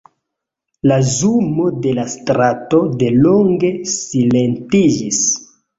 La 0.91 0.97
zumo 1.17 1.67
de 1.85 1.93
la 1.99 2.07
strato 2.15 2.83
delonge 3.05 3.73
silentiĝis. 3.95 5.27